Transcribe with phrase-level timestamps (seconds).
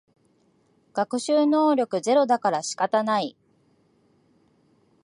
[0.93, 3.37] 学習能力ゼロだから仕方ない